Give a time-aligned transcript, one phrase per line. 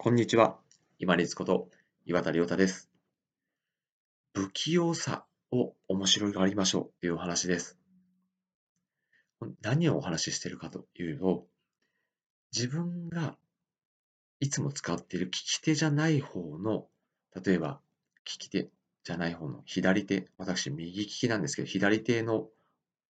[0.00, 0.56] こんにちは。
[1.00, 1.70] 今立こと
[2.06, 2.88] 岩田亮太です。
[4.32, 7.76] 不器用さを面白がりましょうというお話です。
[9.60, 11.48] 何をお話ししているかというと、
[12.54, 13.36] 自分が
[14.38, 16.86] いつも使っている利き手じゃない方の、
[17.44, 17.80] 例えば
[18.24, 18.68] 利き手
[19.02, 22.46] じゃない方の左手、私右利きなんですけど、左手の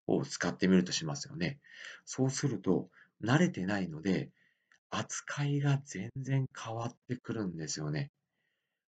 [0.07, 1.59] を使ってみるとしますよね。
[2.07, 2.89] そうすると、
[3.23, 4.31] 慣れてないので、
[4.91, 8.11] 扱いが全然変わってくるんですよね。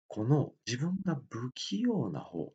[0.09, 2.52] この自分が不器用な方、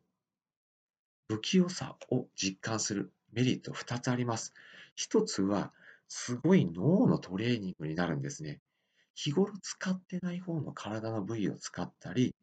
[1.28, 4.52] 不器用さを実感するメリット2つあります。
[4.96, 5.72] 1つは、
[6.08, 8.60] すごい脳のトレーニングになるんですね。
[9.14, 12.34] 日頃使ってない方の体の部位を使ったり、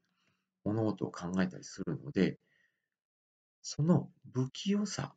[0.63, 2.39] 物事を考えたりするので、
[3.61, 5.15] その不器用さ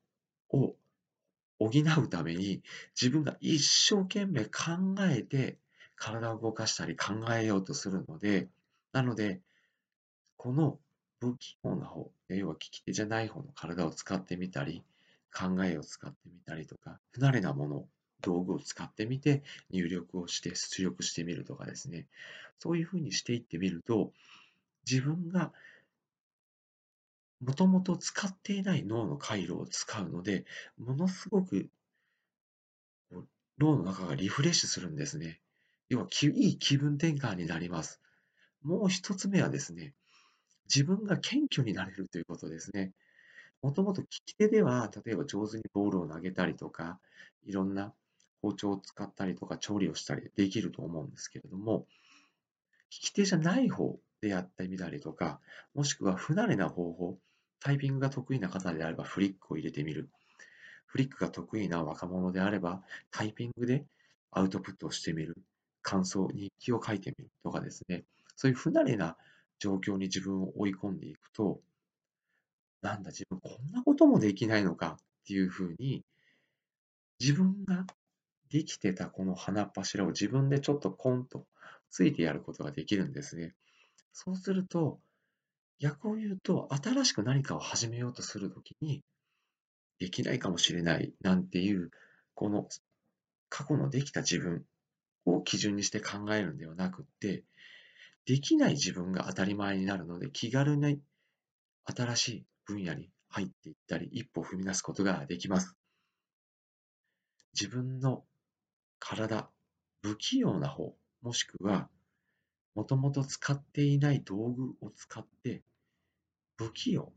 [0.51, 0.77] を
[1.59, 2.63] 補うために
[3.01, 5.59] 自分が一生懸命考えて
[5.97, 8.49] 体を動かしたり考えようとするので、
[8.93, 9.41] なので、
[10.37, 10.79] この
[11.21, 14.85] 不器用な方、要は利き手じゃない方の体を使ってみたり、
[15.35, 17.89] 考えを使ってみたりとか、不慣れなもの、
[18.23, 22.07] 道具を使ってみて入力をして出力してみるとかですね、
[22.59, 24.13] そういうふうにしていってみると、
[24.91, 25.53] 自分が
[27.41, 30.45] もともと使っていない脳の回路を使うので、
[30.79, 31.69] ものすごく
[33.59, 35.41] 脳の中がリフレッシュするんですね。
[35.89, 38.01] 要は、いい気分転換になります。
[38.63, 39.95] もう一つ目はですね、
[40.69, 42.93] 自分が謙虚になれるということですね。
[43.63, 46.99] もともと利き手では、例えば上手にボールを投げたりとか、
[47.45, 47.95] いろんな
[48.43, 51.87] 包丁を使ったりとか、調理をしたりできると思うんですけれども、
[52.91, 55.41] 利き手じゃない方でやってみたりとか、
[55.75, 57.19] もしくは不慣れな方法、
[57.61, 60.11] タイピングが得意な方であればフリックを入れてみる。
[60.87, 63.85] フリックが得意な若者であれば、タイピングで
[64.31, 65.37] アウトプットをしてみる。
[65.87, 68.03] 感想、日記を書いてみるとかですね、
[68.35, 69.17] そういう不慣れな
[69.61, 71.61] 状況に自分を追い込んでいくと、
[72.83, 76.05] なんだ、自分こんなこともできないのかっていうふうに、
[77.21, 77.87] 自分が
[78.51, 81.47] できてたこの花っ柱を自分でちょっとコンと
[81.89, 83.55] ついてやることができるんですね。
[84.13, 84.99] そうすると、
[85.79, 89.05] 逆を言うと、新しく何かを始めようとするときに、
[90.01, 91.93] できないかもしれないなんていう、
[92.35, 92.69] この
[93.49, 94.65] 過去のできた自分
[95.27, 97.45] を基準にして考えるんではなくって、
[98.25, 101.01] できない自分が当たり前になるので、気軽に
[101.85, 105.77] 新しい分野に入っていったり、一歩踏み出すことができます。
[107.53, 108.25] 自分の
[108.99, 109.49] 体、
[110.03, 111.89] 不器用な方、もしくは、
[112.75, 115.63] もともと使っていない道具を使って、
[116.57, 117.13] 不器用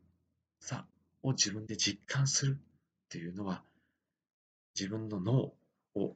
[0.60, 0.86] さ
[1.24, 2.60] を自分で実感する
[3.10, 3.64] というのは、
[4.76, 5.54] 自分の脳
[5.96, 6.16] を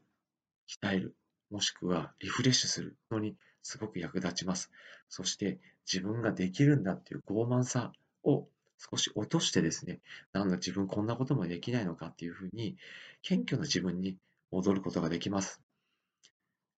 [0.67, 1.15] 鍛える
[1.53, 4.71] もしくはリフレッシュするのにすごく役立ちます。
[5.07, 7.91] そして自分ができるんだっていう傲慢さ
[8.23, 8.47] を
[8.79, 9.99] 少し落としてですね、
[10.31, 12.75] なんだ自分こんなこともできないのかっていうふうに
[13.21, 14.17] 謙虚な自分に
[14.49, 15.61] 戻ることができます。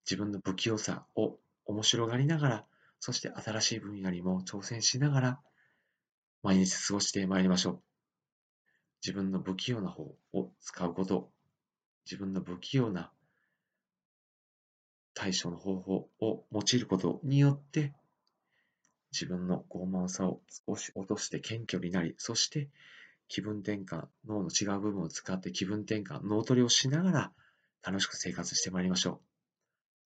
[0.04, 2.66] 自分の不器用さを面白がりながら、
[3.00, 5.40] そして新しい分野にも挑戦しながら、
[6.44, 7.82] 毎日過ごしてまいりましょう。
[9.02, 10.04] 自分の不器用な方
[10.34, 11.32] を使うこと、
[12.06, 13.12] 自分の不器用な
[15.26, 17.94] 対処の方法を用いることによって、
[19.12, 22.70] 自分の傲慢さを少し落として謙虚になり、そして
[23.28, 27.32] 気分転換、脳の違う部分を使って気分転換、脳トレをしながら
[27.84, 29.20] 楽しく生活してまいりましょう。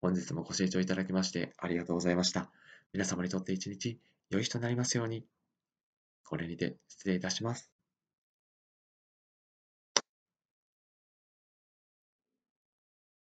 [0.01, 2.51] 本日もご清聴いただきましてありがとうございました。
[2.91, 3.97] 皆様にとって一日
[4.31, 5.23] 良い日となりますように。
[6.25, 7.74] これにて失礼いたします。